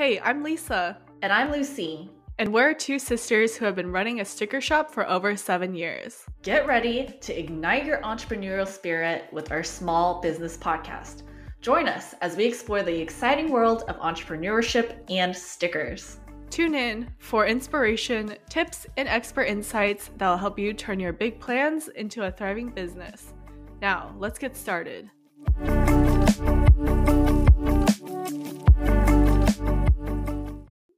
[0.00, 0.96] Hey, I'm Lisa.
[1.20, 2.08] And I'm Lucy.
[2.38, 6.24] And we're two sisters who have been running a sticker shop for over seven years.
[6.40, 11.24] Get ready to ignite your entrepreneurial spirit with our small business podcast.
[11.60, 16.16] Join us as we explore the exciting world of entrepreneurship and stickers.
[16.48, 21.38] Tune in for inspiration, tips, and expert insights that will help you turn your big
[21.40, 23.34] plans into a thriving business.
[23.82, 25.10] Now, let's get started.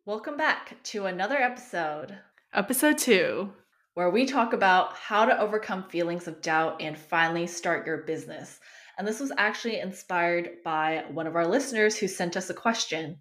[0.05, 2.19] Welcome back to another episode.
[2.53, 3.53] Episode two,
[3.95, 8.59] where we talk about how to overcome feelings of doubt and finally start your business.
[8.99, 13.19] And this was actually inspired by one of our listeners who sent us a question.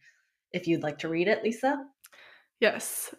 [0.53, 1.85] If you'd like to read it, Lisa.
[2.59, 3.13] Yes.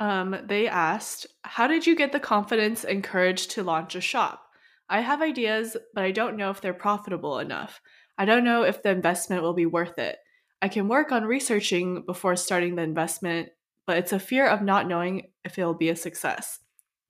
[0.00, 4.46] Um, they asked, How did you get the confidence and courage to launch a shop?
[4.88, 7.82] I have ideas, but I don't know if they're profitable enough.
[8.16, 10.16] I don't know if the investment will be worth it.
[10.64, 13.50] I can work on researching before starting the investment,
[13.86, 16.58] but it's a fear of not knowing if it'll be a success.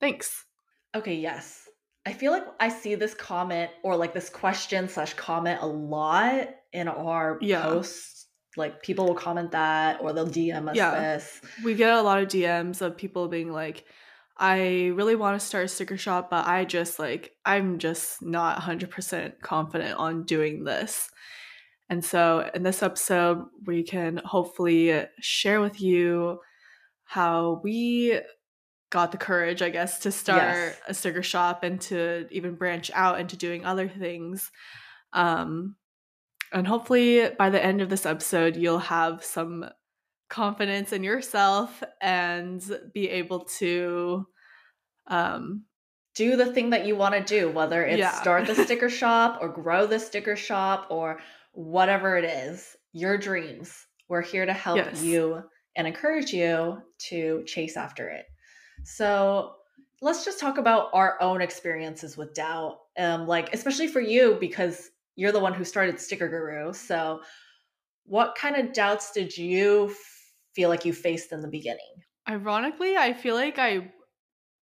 [0.01, 0.45] Thanks.
[0.93, 1.69] Okay, yes.
[2.05, 6.49] I feel like I see this comment or like this question slash comment a lot
[6.73, 7.63] in our yeah.
[7.63, 8.27] posts.
[8.57, 10.99] Like people will comment that or they'll DM us yeah.
[10.99, 11.41] this.
[11.63, 13.85] We get a lot of DMs of people being like,
[14.37, 18.61] I really want to start a sticker shop, but I just like, I'm just not
[18.61, 21.09] 100% confident on doing this.
[21.91, 26.41] And so, in this episode, we can hopefully share with you
[27.05, 28.21] how we
[28.91, 30.81] got the courage, I guess, to start yes.
[30.89, 34.51] a sticker shop and to even branch out into doing other things.
[35.13, 35.77] Um,
[36.53, 39.69] and hopefully, by the end of this episode, you'll have some
[40.31, 42.63] confidence in yourself and
[42.95, 44.27] be able to
[45.09, 45.65] um,
[46.15, 48.13] do the thing that you want to do, whether it's yeah.
[48.13, 51.19] start the sticker shop or grow the sticker shop or
[51.55, 53.87] whatever it is, your dreams.
[54.09, 55.03] We're here to help yes.
[55.03, 55.43] you
[55.77, 56.79] and encourage you
[57.09, 58.27] to chase after it.
[58.85, 59.55] So
[60.03, 62.79] let's just talk about our own experiences with doubt.
[62.99, 66.73] Um, like especially for you because you're the one who started Sticker Guru.
[66.73, 67.23] So
[68.05, 69.95] what kind of doubts did you
[70.55, 72.03] feel like you faced in the beginning?
[72.29, 73.93] Ironically, I feel like I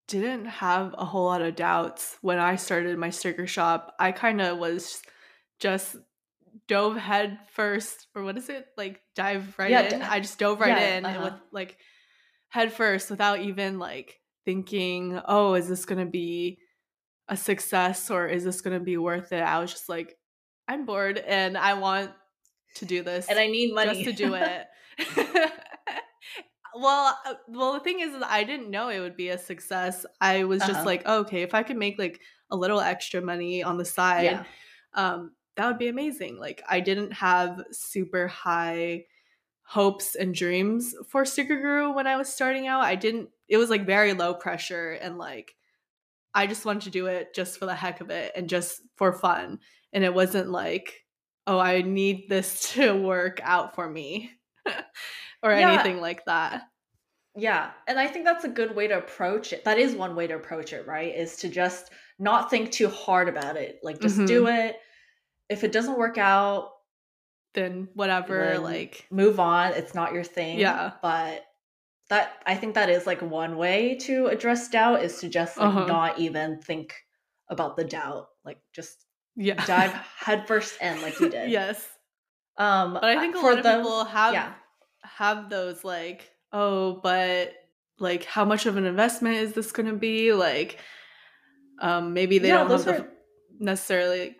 [0.09, 3.95] didn't have a whole lot of doubts when I started my sticker shop.
[3.99, 5.00] I kind of was
[5.59, 5.97] just
[6.72, 10.38] dove head first or what is it like dive right yeah, in d- i just
[10.38, 11.25] dove right yeah, in uh-huh.
[11.25, 11.77] with like
[12.49, 16.56] head first without even like thinking oh is this gonna be
[17.28, 20.16] a success or is this gonna be worth it i was just like
[20.66, 22.10] i'm bored and i want
[22.75, 24.66] to do this and i need money just to do it
[26.75, 30.06] well uh, well the thing is, is i didn't know it would be a success
[30.22, 30.72] i was uh-huh.
[30.72, 32.19] just like oh, okay if i could make like
[32.50, 34.44] a little extra money on the side yeah.
[34.94, 36.39] um that would be amazing.
[36.39, 39.05] Like I didn't have super high
[39.65, 42.83] hopes and dreams for Sticker Guru when I was starting out.
[42.83, 45.55] I didn't it was like very low pressure and like
[46.35, 49.13] I just wanted to do it just for the heck of it and just for
[49.13, 49.59] fun.
[49.93, 51.05] And it wasn't like,
[51.47, 54.31] oh, I need this to work out for me
[55.43, 55.73] or yeah.
[55.73, 56.63] anything like that.
[57.34, 57.71] Yeah.
[57.87, 59.65] And I think that's a good way to approach it.
[59.65, 61.15] That is one way to approach it, right?
[61.15, 63.81] Is to just not think too hard about it.
[63.83, 64.27] Like just mm-hmm.
[64.27, 64.77] do it
[65.48, 66.72] if it doesn't work out,
[67.54, 69.72] then whatever, then like move on.
[69.72, 70.58] It's not your thing.
[70.58, 70.92] Yeah.
[71.03, 71.44] But
[72.08, 75.69] that I think that is like one way to address doubt is to just like
[75.69, 75.86] uh-huh.
[75.86, 76.94] not even think
[77.48, 78.28] about the doubt.
[78.44, 79.64] Like just yeah.
[79.64, 81.50] dive headfirst in like you did.
[81.50, 81.86] yes.
[82.59, 84.53] Um but I think a lot of people have yeah.
[85.03, 87.54] have those like, oh, but
[87.98, 90.32] like how much of an investment is this gonna be?
[90.32, 90.78] Like
[91.80, 93.09] um maybe they yeah, don't have the
[93.59, 94.36] necessarily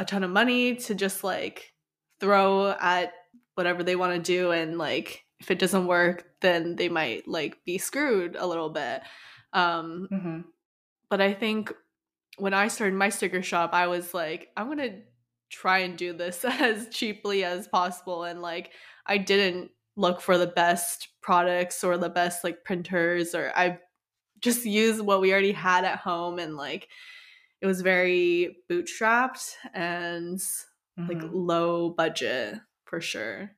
[0.00, 1.74] a ton of money to just like
[2.20, 3.12] throw at
[3.54, 7.58] whatever they want to do and like if it doesn't work then they might like
[7.66, 9.02] be screwed a little bit
[9.52, 10.40] um mm-hmm.
[11.10, 11.70] but i think
[12.38, 15.00] when i started my sticker shop i was like i'm gonna
[15.50, 18.70] try and do this as cheaply as possible and like
[19.06, 23.78] i didn't look for the best products or the best like printers or i
[24.40, 26.88] just used what we already had at home and like
[27.60, 31.06] it was very bootstrapped and mm-hmm.
[31.06, 33.50] like low budget for sure.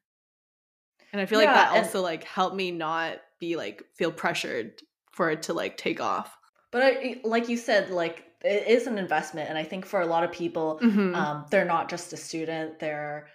[1.13, 4.83] And I feel yeah, like that also like helped me not be like feel pressured
[5.13, 6.37] for it to like take off.
[6.71, 10.07] But I, like you said, like it is an investment, and I think for a
[10.07, 11.15] lot of people, mm-hmm.
[11.15, 13.29] um, they're not just a student; they're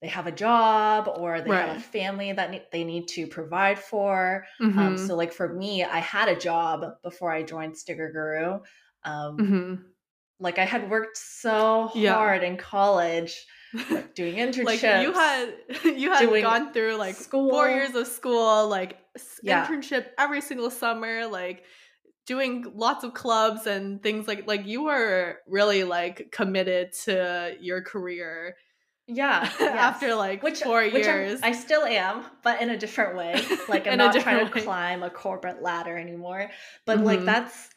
[0.00, 1.66] they have a job or they right.
[1.66, 4.44] have a family that ne- they need to provide for.
[4.60, 4.78] Um, mm-hmm.
[4.78, 8.60] Um, so, like for me, I had a job before I joined Sticker Guru.
[9.04, 9.74] Um, mm-hmm
[10.40, 12.48] like I had worked so hard yeah.
[12.48, 13.46] in college
[13.90, 14.64] like doing internships.
[14.64, 15.54] like you had
[15.84, 17.50] you had gone through like school.
[17.50, 18.98] four years of school, like
[19.42, 19.66] yeah.
[19.66, 21.64] internship every single summer, like
[22.26, 27.80] doing lots of clubs and things like like you were really like committed to your
[27.80, 28.54] career
[29.06, 29.74] yeah yes.
[29.74, 33.86] after like which, four which years i still am but in a different way like
[33.86, 36.50] i'm not trying to climb a corporate ladder anymore
[36.84, 37.06] but mm-hmm.
[37.06, 37.70] like that's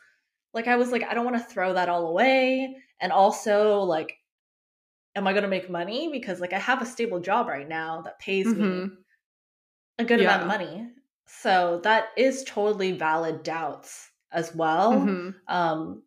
[0.54, 4.18] like i was like i don't want to throw that all away and also like
[5.16, 8.02] am i going to make money because like i have a stable job right now
[8.02, 8.84] that pays mm-hmm.
[8.84, 8.90] me
[10.00, 10.26] a good yeah.
[10.26, 10.88] amount of money
[11.26, 14.94] so that is totally valid doubts as well.
[14.94, 15.30] Mm-hmm.
[15.48, 16.04] Um,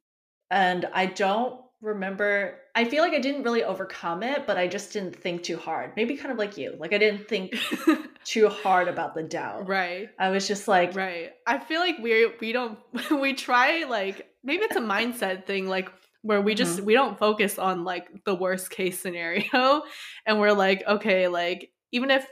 [0.50, 4.92] and I don't remember, I feel like I didn't really overcome it, but I just
[4.92, 5.92] didn't think too hard.
[5.96, 6.74] Maybe kind of like you.
[6.78, 7.54] Like I didn't think
[8.24, 9.66] too hard about the doubt.
[9.66, 10.08] Right.
[10.18, 11.32] I was just like Right.
[11.46, 12.78] I feel like we we don't
[13.10, 15.90] we try like maybe it's a mindset thing like
[16.22, 16.86] where we just mm-hmm.
[16.86, 19.82] we don't focus on like the worst case scenario
[20.26, 22.26] and we're like okay like even if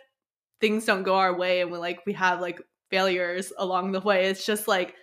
[0.60, 2.60] things don't go our way and we like we have like
[2.90, 4.94] failures along the way it's just like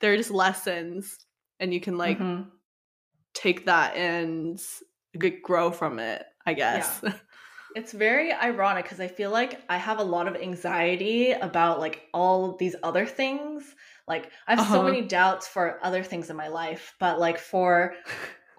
[0.00, 1.18] they're just lessons
[1.60, 2.48] and you can like mm-hmm.
[3.34, 4.60] take that and
[5.42, 7.12] grow from it i guess yeah.
[7.76, 12.02] it's very ironic because i feel like i have a lot of anxiety about like
[12.12, 13.74] all these other things
[14.06, 14.74] like i have uh-huh.
[14.74, 17.94] so many doubts for other things in my life but like for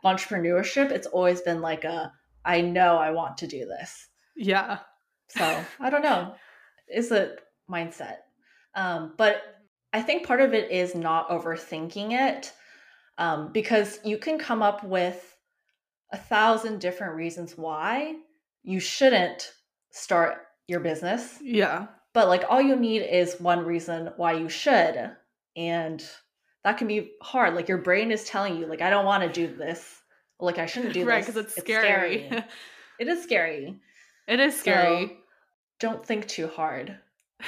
[0.06, 2.12] entrepreneurship it's always been like a
[2.46, 4.80] i know i want to do this yeah
[5.30, 6.34] so i don't know
[6.88, 7.36] it's a
[7.70, 8.18] mindset
[8.76, 9.42] um but
[9.94, 12.54] I think part of it is not overthinking it
[13.18, 15.36] um, because you can come up with
[16.12, 18.16] a thousand different reasons why
[18.64, 19.52] you shouldn't
[19.92, 21.40] start your business.
[21.42, 21.88] Yeah.
[22.14, 25.12] But like all you need is one reason why you should.
[25.58, 26.04] And
[26.64, 27.56] that can be hard.
[27.56, 30.02] Like your brain is telling you, like, I don't want to do this.
[30.40, 31.34] Like I shouldn't do right, this.
[31.34, 32.28] Because it's, it's scary.
[32.28, 32.44] scary.
[33.00, 33.76] it is scary.
[34.28, 35.08] It is scary.
[35.08, 35.14] So
[35.80, 36.98] don't think too hard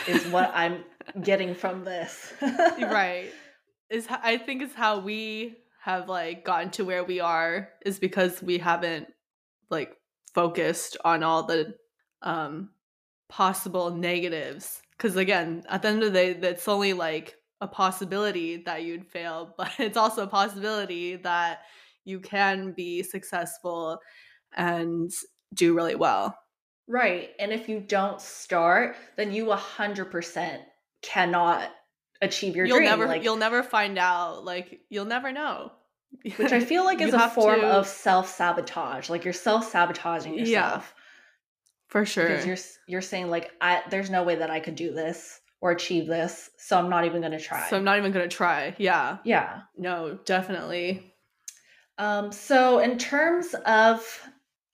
[0.08, 0.84] is what I'm
[1.22, 2.34] getting from this.
[2.42, 3.32] right.
[3.90, 8.40] Is I think is how we have like gotten to where we are is because
[8.40, 9.08] we haven't
[9.72, 9.98] like
[10.36, 11.74] focused on all the
[12.22, 12.70] um
[13.30, 18.58] possible negatives because again at the end of the day that's only like a possibility
[18.58, 21.62] that you'd fail but it's also a possibility that
[22.06, 24.00] you can be successful
[24.56, 25.12] and
[25.54, 26.36] do really well
[26.90, 27.30] Right.
[27.38, 30.60] And if you don't start, then you 100%
[31.04, 31.70] cannot
[32.20, 32.90] achieve your you'll dream.
[32.90, 34.44] Never, like, you'll never find out.
[34.44, 35.72] Like, you'll never know.
[36.38, 37.68] Which I feel like is a form to...
[37.68, 39.08] of self sabotage.
[39.08, 40.48] Like, you're self sabotaging yourself.
[40.50, 40.82] Yeah,
[41.90, 42.28] for sure.
[42.28, 42.58] Because you're,
[42.88, 46.50] you're saying, like, I, there's no way that I could do this or achieve this.
[46.58, 47.70] So I'm not even going to try.
[47.70, 48.76] So I'm not even going to try.
[48.78, 49.18] Yeah.
[49.24, 49.62] Yeah.
[49.78, 51.14] No, definitely.
[51.98, 54.30] Um, so, in terms of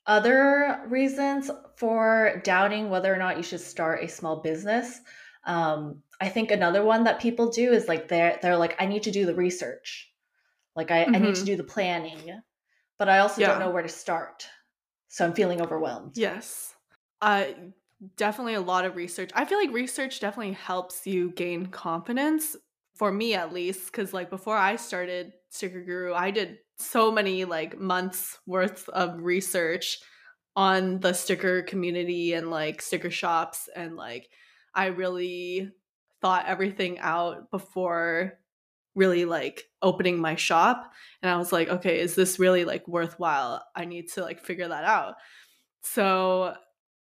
[0.06, 5.02] other reasons for doubting whether or not you should start a small business
[5.46, 9.04] um, i think another one that people do is like they're they're like i need
[9.04, 10.12] to do the research
[10.76, 11.16] like i, mm-hmm.
[11.16, 11.46] I need to mm-hmm.
[11.46, 12.42] do the planning
[12.98, 13.48] but i also yeah.
[13.48, 14.48] don't know where to start
[15.08, 16.74] so i'm feeling overwhelmed yes
[17.22, 17.46] uh
[18.18, 19.32] definitely a lot of research.
[19.34, 22.56] I feel like research definitely helps you gain confidence
[22.96, 27.44] for me at least because like before i started sticker guru i did so many
[27.44, 30.00] like months worth of research
[30.56, 34.30] on the sticker community and like sticker shops and like
[34.74, 35.70] I really
[36.22, 38.40] thought everything out before
[38.96, 43.64] really like opening my shop and I was like okay is this really like worthwhile?
[43.76, 45.16] I need to like figure that out.
[45.82, 46.56] So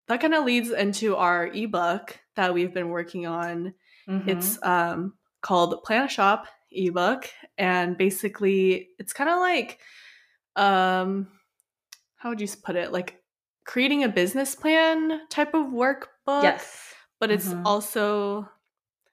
[0.08, 3.74] that kind of leads into our ebook that we've been working on.
[4.08, 4.28] Mm-hmm.
[4.28, 9.80] it's um called Plan a Shop ebook and basically it's kind of like
[10.54, 11.28] um
[12.16, 12.92] how would you put it?
[12.92, 13.20] Like
[13.64, 16.94] creating a business plan type of workbook yes.
[17.20, 17.66] but it's mm-hmm.
[17.66, 18.48] also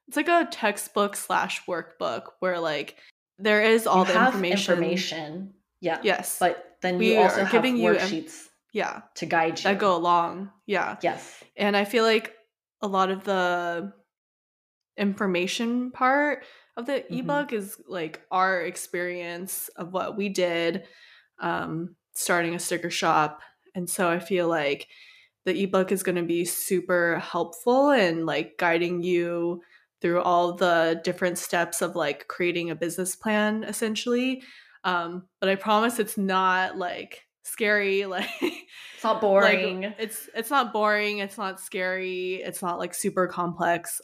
[0.07, 2.97] it's like a textbook slash workbook where like
[3.39, 4.73] there is all you the information.
[4.73, 6.37] information yeah yes.
[6.39, 9.79] but then we you also are have giving worksheets you yeah to guide you that
[9.79, 12.33] go along yeah yes and i feel like
[12.81, 13.93] a lot of the
[14.97, 16.43] information part
[16.75, 17.19] of the mm-hmm.
[17.19, 20.83] ebook is like our experience of what we did
[21.39, 23.41] um, starting a sticker shop.
[23.75, 24.87] And so I feel like
[25.45, 29.61] the ebook is going to be super helpful and like guiding you
[30.01, 34.43] through all the different steps of like creating a business plan essentially.
[34.83, 40.49] Um, but I promise it's not like scary like it's not boring like, it's it's
[40.49, 44.01] not boring it's not scary it's not like super complex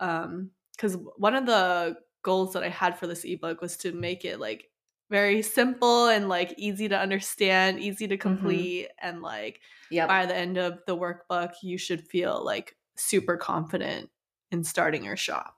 [0.00, 4.24] um because one of the goals that I had for this ebook was to make
[4.24, 4.68] it like
[5.10, 8.20] very simple and like easy to understand, easy to mm-hmm.
[8.20, 9.08] complete mm-hmm.
[9.08, 9.60] and like
[9.90, 10.08] yep.
[10.08, 14.10] by the end of the workbook you should feel like super confident
[14.50, 15.53] in starting your shop.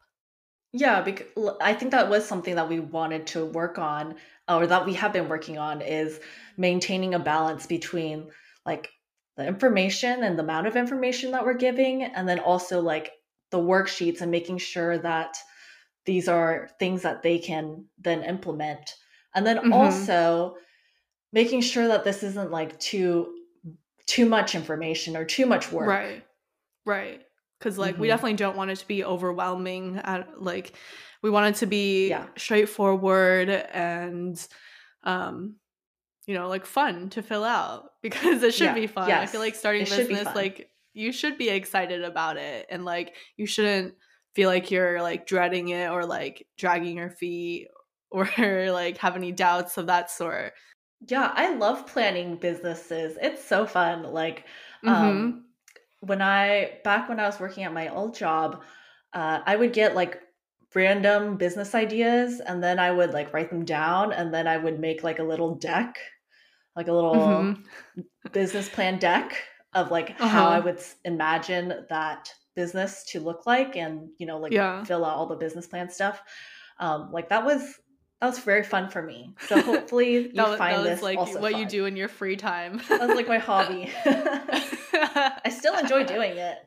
[0.78, 1.26] Yeah, because
[1.60, 4.16] I think that was something that we wanted to work on
[4.46, 6.20] or that we have been working on is
[6.58, 8.28] maintaining a balance between
[8.66, 8.90] like
[9.36, 13.12] the information and the amount of information that we're giving and then also like
[13.50, 15.38] the worksheets and making sure that
[16.04, 18.94] these are things that they can then implement.
[19.34, 19.72] And then mm-hmm.
[19.72, 20.56] also
[21.32, 23.32] making sure that this isn't like too
[24.06, 25.88] too much information or too much work.
[25.88, 26.22] Right
[26.86, 27.20] right
[27.58, 28.02] because like mm-hmm.
[28.02, 30.72] we definitely don't want it to be overwhelming at like
[31.22, 32.26] we want it to be yeah.
[32.36, 34.46] straightforward and
[35.04, 35.56] um
[36.26, 38.74] you know like fun to fill out because it should yeah.
[38.74, 39.28] be fun yes.
[39.28, 43.14] i feel like starting it business like you should be excited about it and like
[43.36, 43.94] you shouldn't
[44.34, 47.68] feel like you're like dreading it or like dragging your feet
[48.10, 50.52] or like have any doubts of that sort
[51.08, 54.44] yeah i love planning businesses it's so fun like
[54.84, 54.88] mm-hmm.
[54.88, 55.45] um
[56.06, 58.62] when i back when i was working at my old job
[59.12, 60.20] uh, i would get like
[60.76, 64.78] random business ideas and then I would like write them down and then I would
[64.78, 65.96] make like a little deck,
[66.76, 68.02] like a little mm-hmm.
[68.32, 70.28] business plan deck of like uh-huh.
[70.28, 74.84] how I would imagine that business to look like and you know like yeah.
[74.84, 76.22] fill out all the business plan stuff.
[76.78, 77.62] Um like that was
[78.20, 79.34] that was very fun for me.
[79.46, 81.60] So hopefully you that, find that this like also what fun.
[81.60, 82.80] you do in your free time.
[82.88, 83.90] that was like my hobby.
[84.04, 86.58] I still enjoy doing it.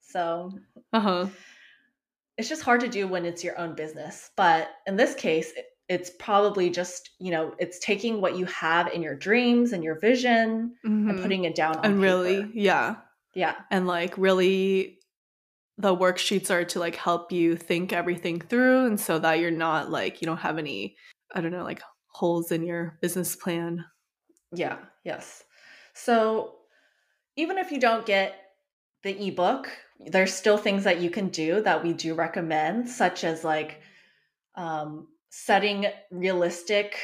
[0.00, 0.52] So
[0.92, 1.28] uh-huh
[2.38, 4.30] it's just hard to do when it's your own business.
[4.36, 5.52] But in this case,
[5.88, 9.98] it's probably just, you know, it's taking what you have in your dreams and your
[9.98, 11.10] vision mm-hmm.
[11.10, 12.00] and putting it down on And paper.
[12.00, 12.96] really, yeah.
[13.34, 13.56] Yeah.
[13.70, 14.97] And like really
[15.78, 19.90] the worksheets are to like help you think everything through and so that you're not
[19.90, 20.96] like you don't have any
[21.34, 21.82] I don't know, like
[22.12, 23.84] holes in your business plan.
[24.52, 25.44] Yeah, yes.
[25.94, 26.54] So
[27.36, 28.34] even if you don't get
[29.04, 29.70] the ebook
[30.06, 33.80] there's still things that you can do that we do recommend, such as like
[34.54, 36.96] um, setting realistic,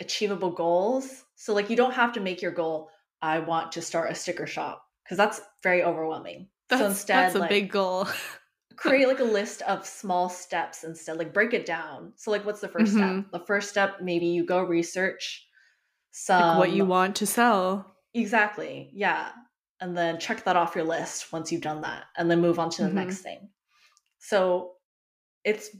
[0.00, 1.24] achievable goals.
[1.36, 2.90] So, like, you don't have to make your goal,
[3.22, 6.48] I want to start a sticker shop, because that's very overwhelming.
[6.70, 8.08] That's, so instead, that's a like, big goal.
[8.76, 12.12] create like a list of small steps instead, like, break it down.
[12.16, 13.20] So, like, what's the 1st mm-hmm.
[13.20, 13.32] step?
[13.32, 15.46] The first step, maybe you go research
[16.12, 17.94] some like what you want to sell.
[18.14, 18.90] Exactly.
[18.94, 19.30] Yeah
[19.80, 22.70] and then check that off your list once you've done that and then move on
[22.70, 22.98] to the mm-hmm.
[22.98, 23.48] next thing.
[24.18, 24.72] So
[25.44, 25.70] it's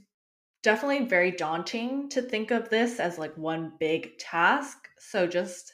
[0.63, 4.77] definitely very daunting to think of this as like one big task.
[4.97, 5.73] So just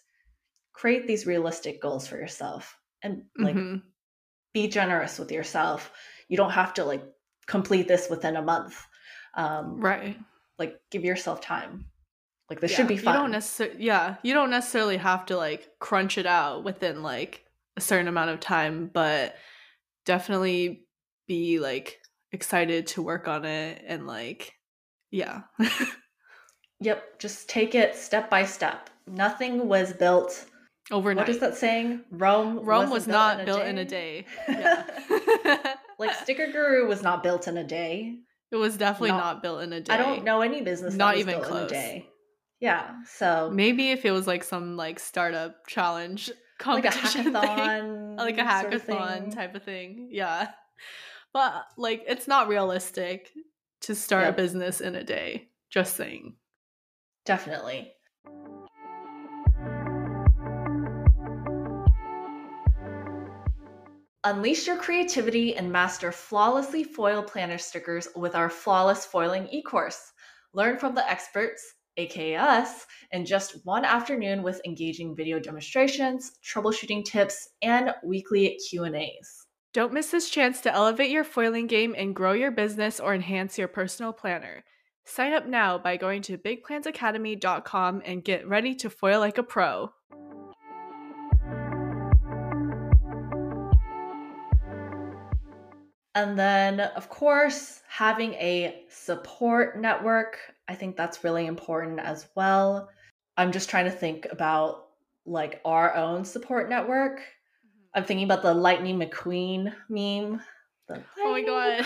[0.74, 3.78] create these realistic goals for yourself and like mm-hmm.
[4.62, 5.92] Be generous with yourself.
[6.28, 7.04] You don't have to like
[7.46, 8.84] complete this within a month.
[9.36, 10.18] Um, right.
[10.58, 11.86] Like give yourself time.
[12.50, 13.14] Like this yeah, should be fun.
[13.14, 17.46] You don't necessarily, yeah, you don't necessarily have to like crunch it out within like
[17.76, 19.36] a certain amount of time, but
[20.06, 20.86] definitely
[21.28, 22.00] be like
[22.32, 24.54] excited to work on it and like
[25.12, 25.42] yeah.
[26.80, 28.90] yep, just take it step by step.
[29.06, 30.46] Nothing was built
[30.92, 31.28] overnight.
[31.28, 32.02] What is that saying?
[32.12, 34.26] Rome Rome was not built in a day.
[34.48, 34.86] Yeah.
[36.00, 38.16] like Sticker Guru was not built in a day.
[38.52, 39.94] It was definitely not, not built in a day.
[39.94, 41.60] I don't know any business not even close.
[41.60, 42.10] in a day.
[42.60, 42.92] Yeah.
[43.06, 48.38] So maybe if it was like some like startup challenge competition like a hackathon, like
[48.38, 50.10] a hackathon sort of type of thing.
[50.12, 50.50] Yeah,
[51.34, 53.32] but like it's not realistic
[53.82, 54.34] to start yep.
[54.34, 55.50] a business in a day.
[55.70, 56.36] Just saying.
[57.26, 57.92] Definitely.
[64.28, 70.12] Unleash your creativity and master flawlessly foil planner stickers with our Flawless Foiling e-course.
[70.54, 77.06] Learn from the experts aka us, in just one afternoon with engaging video demonstrations, troubleshooting
[77.06, 79.46] tips, and weekly Q&As.
[79.74, 83.58] Don't miss this chance to elevate your foiling game and grow your business or enhance
[83.58, 84.66] your personal planner.
[85.06, 89.94] Sign up now by going to bigplansacademy.com and get ready to foil like a pro.
[96.18, 100.40] And then, of course, having a support network.
[100.68, 102.90] I think that's really important as well.
[103.38, 104.88] I'm just trying to think about
[105.28, 107.20] like our own support network.
[107.20, 107.86] Mm-hmm.
[107.94, 110.42] I'm thinking about the Lightning McQueen meme.
[110.90, 111.86] oh my god.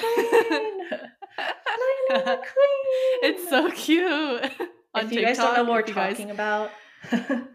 [2.09, 2.41] Lightning McQueen.
[3.23, 4.43] It's so cute.
[4.95, 6.33] if you TikTok, guys don't know what we're talking guys...
[6.33, 6.71] about.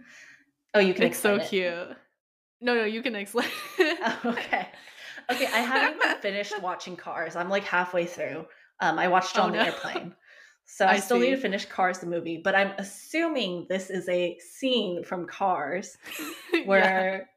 [0.75, 1.49] oh, you can It's so it.
[1.49, 1.97] cute.
[2.61, 3.49] No, no, you can explain.
[3.78, 4.68] oh, okay.
[5.30, 7.37] Okay, I haven't even finished watching Cars.
[7.37, 8.47] I'm like halfway through.
[8.80, 9.64] Um, I watched it oh, on oh, the no.
[9.64, 10.14] airplane.
[10.68, 11.26] So I, I still see.
[11.26, 15.97] need to finish Cars the movie, but I'm assuming this is a scene from Cars
[16.64, 17.30] where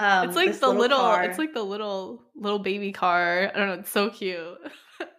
[0.00, 3.52] um, it's like the little, little car, it's like the little little baby car.
[3.54, 4.58] I don't know, it's so cute.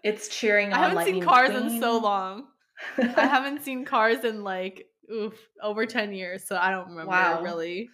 [0.04, 2.48] It's cheering I haven't seen Cars in so long.
[2.98, 7.42] I haven't seen Cars in like oof over 10 years, so I don't remember wow.
[7.42, 7.90] really.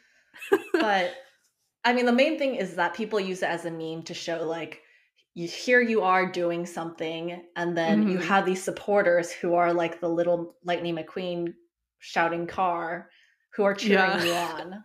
[0.73, 1.13] but
[1.83, 4.45] I mean the main thing is that people use it as a meme to show
[4.45, 4.81] like
[5.33, 8.11] you here you are doing something and then mm-hmm.
[8.11, 11.53] you have these supporters who are like the little lightning mcqueen
[11.99, 13.09] shouting car
[13.55, 14.23] who are cheering yeah.
[14.23, 14.83] you on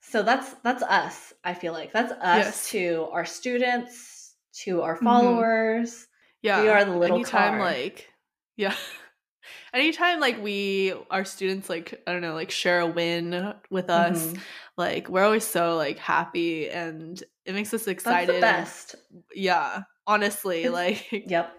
[0.00, 2.70] so that's that's us i feel like that's us yes.
[2.70, 5.04] to our students to our mm-hmm.
[5.04, 6.46] followers mm-hmm.
[6.46, 7.60] yeah we are the little anytime car.
[7.60, 8.08] like
[8.56, 8.74] yeah
[9.74, 14.26] anytime like we our students like i don't know like share a win with us
[14.26, 14.40] mm-hmm.
[14.76, 18.40] Like we're always so like happy and it makes us excited.
[18.40, 18.94] best.
[19.10, 21.54] And, yeah, honestly, like yep,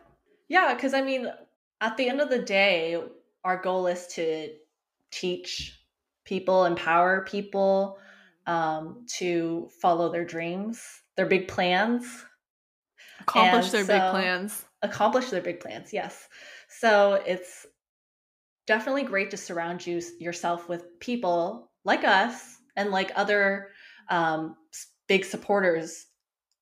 [0.49, 0.73] yeah.
[0.73, 1.27] Because I mean,
[1.81, 3.01] at the end of the day,
[3.43, 4.49] our goal is to
[5.11, 5.79] teach
[6.25, 7.99] people, empower people
[8.47, 10.83] um, to follow their dreams,
[11.15, 12.05] their big plans,
[13.21, 15.93] accomplish and their so, big plans, accomplish their big plans.
[15.93, 16.27] Yes.
[16.67, 17.67] So it's
[18.65, 23.69] definitely great to surround you yourself with people like us and like other
[24.09, 24.55] um,
[25.07, 26.05] big supporters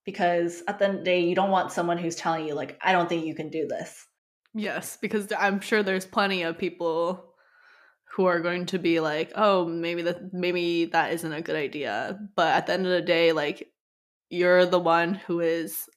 [0.04, 2.78] because at the end of the day you don't want someone who's telling you like
[2.82, 4.06] i don't think you can do this.
[4.54, 7.24] Yes because i'm sure there's plenty of people
[8.14, 12.18] who are going to be like oh maybe that maybe that isn't a good idea.
[12.36, 13.68] But at the end of the day like
[14.28, 15.88] you're the one who is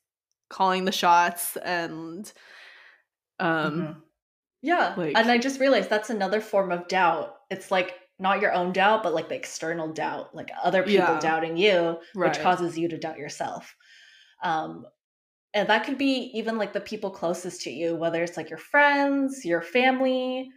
[0.50, 2.32] calling the shots and
[3.40, 4.00] um mm-hmm.
[4.62, 7.36] yeah like, and i just realized that's another form of doubt.
[7.50, 11.20] It's like not your own doubt, but like the external doubt, like other people yeah.
[11.20, 12.30] doubting you, right.
[12.30, 13.76] which causes you to doubt yourself.
[14.44, 14.86] Um,
[15.54, 18.60] and that could be even like the people closest to you, whether it's like your
[18.60, 20.50] friends, your family,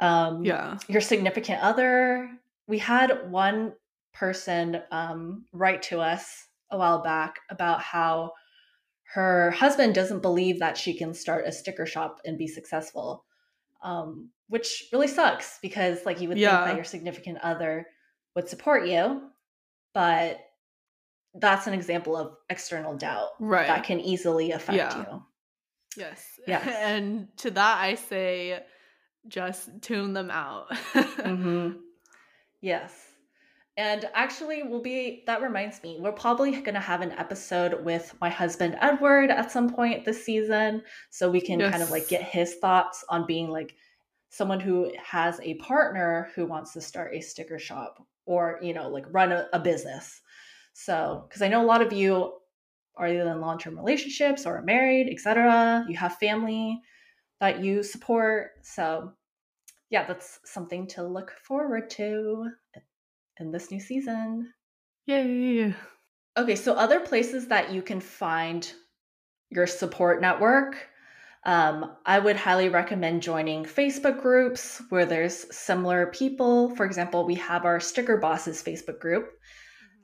[0.00, 2.30] um, yeah, your significant other.
[2.66, 3.72] We had one
[4.12, 8.32] person um, write to us a while back about how
[9.14, 13.24] her husband doesn't believe that she can start a sticker shop and be successful
[13.84, 16.56] um, which really sucks because like you would yeah.
[16.56, 17.86] think that your significant other
[18.34, 19.22] would support you,
[19.92, 20.40] but
[21.34, 23.66] that's an example of external doubt right.
[23.66, 24.98] that can easily affect yeah.
[24.98, 25.22] you.
[25.96, 26.26] Yes.
[26.46, 26.68] Yes.
[26.82, 28.62] And to that I say
[29.28, 30.70] just tune them out.
[30.94, 31.78] mm-hmm.
[32.60, 32.92] Yes.
[33.76, 38.14] And actually, we'll be, that reminds me, we're probably going to have an episode with
[38.20, 40.82] my husband, Edward, at some point this season.
[41.10, 41.72] So we can yes.
[41.72, 43.74] kind of like get his thoughts on being like
[44.28, 48.88] someone who has a partner who wants to start a sticker shop or, you know,
[48.88, 50.20] like run a, a business.
[50.72, 52.32] So, because I know a lot of you
[52.96, 55.84] are either in long term relationships or married, etc.
[55.88, 56.80] You have family
[57.40, 58.52] that you support.
[58.62, 59.12] So,
[59.90, 62.50] yeah, that's something to look forward to
[63.38, 64.52] in this new season.
[65.06, 65.74] Yay.
[66.36, 68.70] Okay, so other places that you can find
[69.50, 70.88] your support network.
[71.44, 76.74] Um, I would highly recommend joining Facebook groups where there's similar people.
[76.74, 79.26] For example, we have our Sticker Bosses Facebook group,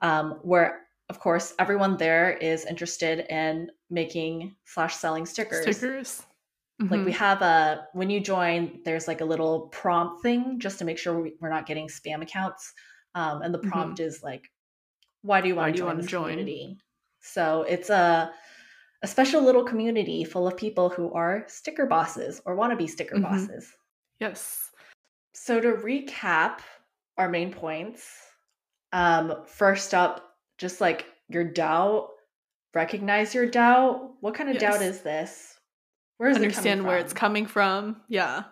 [0.02, 0.08] mm-hmm.
[0.08, 5.76] um, where, of course, everyone there is interested in making slash selling stickers.
[5.76, 6.22] Stickers.
[6.80, 6.92] Mm-hmm.
[6.92, 7.18] Like we mm-hmm.
[7.18, 11.20] have a when you join, there's like a little prompt thing just to make sure
[11.20, 12.72] we, are not getting spam accounts.
[13.14, 13.70] Um, and the mm-hmm.
[13.70, 14.08] prompt mm-hmm.
[14.08, 14.50] is like,
[15.22, 16.30] why do you want to join join?
[16.30, 16.78] community?
[17.20, 18.32] So it's a
[19.02, 22.86] a special little community full of people who are sticker bosses or want to be
[22.86, 23.24] sticker mm-hmm.
[23.24, 23.72] bosses.
[24.18, 24.70] Yes.
[25.32, 26.60] So to recap
[27.16, 28.10] our main points,
[28.92, 32.08] um, first up, just like your doubt,
[32.74, 34.12] recognize your doubt.
[34.20, 34.62] What kind of yes.
[34.62, 35.58] doubt is this?
[36.18, 38.02] Where is Understand it where it's coming from.
[38.08, 38.44] Yeah.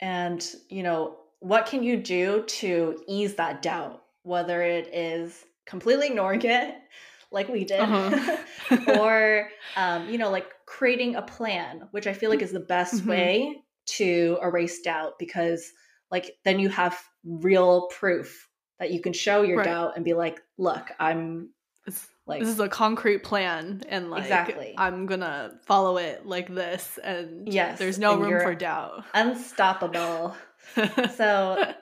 [0.00, 4.02] And, you know, what can you do to ease that doubt?
[4.26, 6.74] Whether it is completely ignoring it
[7.30, 8.36] like we did uh-huh.
[8.98, 12.94] or um, you know like creating a plan which i feel like is the best
[12.94, 13.10] mm-hmm.
[13.10, 15.72] way to erase doubt because
[16.10, 19.66] like then you have real proof that you can show your right.
[19.66, 21.50] doubt and be like look i'm
[21.86, 26.52] it's, like this is a concrete plan and like exactly i'm gonna follow it like
[26.52, 30.34] this and yes there's no room for doubt unstoppable
[31.14, 31.72] so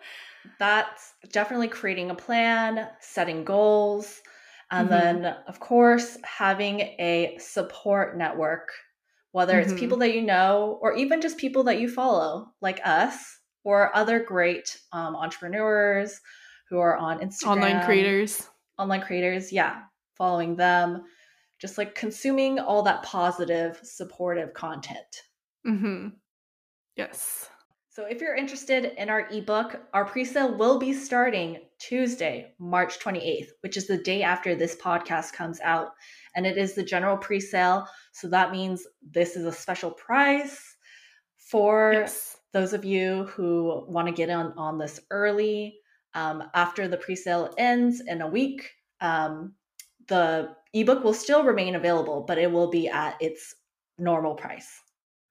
[0.59, 4.21] that's definitely creating a plan, setting goals,
[4.71, 5.23] and mm-hmm.
[5.23, 8.71] then, of course, having a support network,
[9.33, 9.71] whether mm-hmm.
[9.71, 13.95] it's people that you know or even just people that you follow, like us or
[13.97, 16.21] other great um, entrepreneurs
[16.69, 17.47] who are on Instagram.
[17.47, 18.49] Online creators.
[18.79, 19.83] Online creators, yeah.
[20.17, 21.03] Following them,
[21.61, 25.23] just like consuming all that positive, supportive content.
[25.67, 26.09] Mm-hmm.
[26.97, 27.49] Yes.
[27.95, 33.51] So if you're interested in our ebook, our pre-sale will be starting Tuesday, March 28th,
[33.61, 35.91] which is the day after this podcast comes out.
[36.35, 37.87] And it is the general pre-sale.
[38.11, 40.61] So that means this is a special price
[41.39, 42.37] for yes.
[42.53, 45.77] those of you who want to get on on this early.
[46.15, 49.55] Um, after the pre-sale ends in a week, um,
[50.09, 53.55] the ebook will still remain available, but it will be at its
[53.99, 54.81] normal price.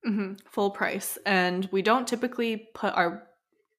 [0.06, 0.34] Mm-hmm.
[0.52, 1.18] Full price.
[1.26, 3.24] And we don't typically put our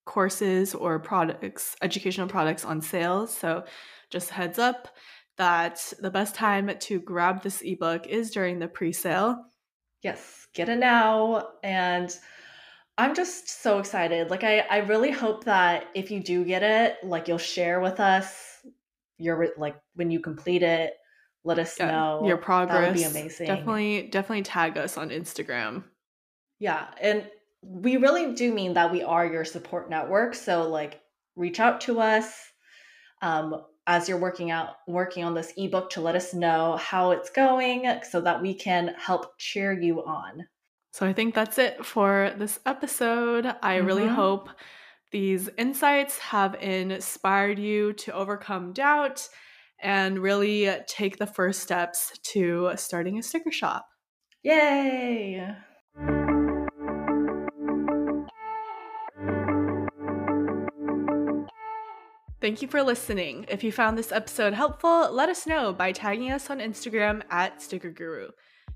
[0.07, 3.37] courses or products, educational products on sales.
[3.37, 3.65] So
[4.11, 4.89] just heads up
[5.37, 9.45] that the best time to grab this ebook is during the pre sale.
[10.03, 11.49] Yes, get it now.
[11.63, 12.15] And
[12.97, 14.31] I'm just so excited.
[14.31, 17.99] Like, I, I really hope that if you do get it, like, you'll share with
[17.99, 18.65] us
[19.19, 20.93] your, like, when you complete it,
[21.43, 22.81] let us yeah, know your progress.
[22.81, 23.47] That would be amazing.
[23.47, 25.85] Definitely, definitely tag us on Instagram.
[26.59, 26.87] Yeah.
[27.01, 27.29] And
[27.63, 30.35] we really do mean that we are your support network.
[30.35, 31.01] So like
[31.37, 32.33] reach out to us
[33.23, 37.31] um, as you're working out working on this ebook to let us know how it's
[37.31, 40.47] going so that we can help cheer you on.
[40.93, 43.47] So I think that's it for this episode.
[43.63, 43.87] I mm-hmm.
[43.87, 44.49] really hope
[45.11, 49.29] these insights have inspired you to overcome doubt
[49.81, 53.87] and really take the first steps to starting a sticker shop.
[54.43, 55.55] Yay!
[62.45, 63.47] Thank you for listening.
[63.49, 67.63] If you found this episode helpful, let us know by tagging us on Instagram at
[67.63, 68.29] Sticker Guru.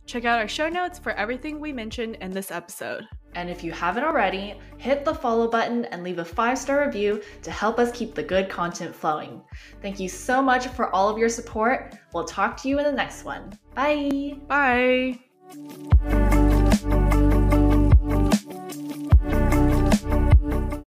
[0.06, 3.06] Check out our show notes for everything we mentioned in this episode.
[3.34, 7.20] And if you haven't already, hit the follow button and leave a five star review
[7.42, 9.42] to help us keep the good content flowing.
[9.82, 11.94] Thank you so much for all of your support.
[12.14, 13.52] We'll talk to you in the next one.
[13.74, 14.38] Bye.
[14.48, 15.18] Bye.